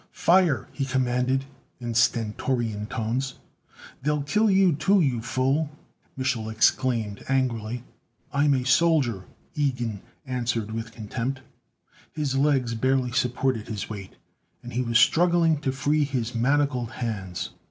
"Fire," 0.11 0.67
he 0.71 0.83
commanded 0.83 1.45
in 1.79 1.93
stentorian 1.93 2.87
tones. 2.87 3.35
"They'll 4.01 4.23
kill 4.23 4.49
you 4.49 4.73
too, 4.73 4.99
you 4.99 5.21
fool!" 5.21 5.69
Mich'l 6.17 6.49
exclaimed 6.51 7.23
angrily. 7.29 7.83
"I 8.33 8.45
am 8.45 8.55
a 8.55 8.63
soldier!" 8.65 9.25
Ilgen 9.55 10.01
answered 10.25 10.71
with 10.71 10.91
contempt. 10.91 11.41
His 12.13 12.35
legs 12.35 12.73
barely 12.73 13.11
supported 13.11 13.67
his 13.67 13.91
weight, 13.91 14.15
and 14.63 14.73
he 14.73 14.81
was 14.81 14.97
struggling 14.97 15.61
to 15.61 15.71
free 15.71 16.03
his 16.03 16.33
manacled 16.33 16.93
hands. 16.93 17.51